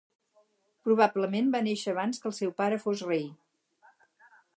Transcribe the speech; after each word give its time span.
Probablement 0.87 1.51
va 1.55 1.61
néixer 1.67 1.93
abans 1.93 2.21
que 2.23 2.27
el 2.31 2.35
seu 2.39 2.53
pare 2.63 2.79
fos 2.87 3.05
rei. 3.11 3.29